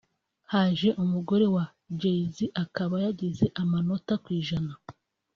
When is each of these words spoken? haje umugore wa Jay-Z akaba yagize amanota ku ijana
haje 0.51 0.89
umugore 1.03 1.45
wa 1.55 1.65
Jay-Z 1.99 2.37
akaba 2.63 2.95
yagize 3.05 3.45
amanota 3.61 4.13
ku 4.23 4.27
ijana 4.39 4.71